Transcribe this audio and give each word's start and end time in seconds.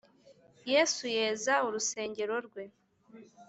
yesu 0.71 1.03
yeza 1.15 1.53
urusengero 1.67 2.35
rwe 2.47 2.63